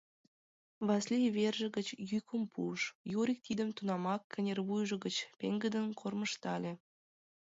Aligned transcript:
—Васлий 0.87 1.29
верже 1.37 1.67
гыч 1.77 1.87
йӱкым 2.09 2.43
пуыш, 2.53 2.81
Юрик 3.19 3.39
тудым 3.45 3.69
тунамак 3.77 4.21
кынервуйжо 4.31 4.95
гыч 5.05 5.15
пеҥгыдын 5.39 5.85
кормыжтале. 5.99 6.73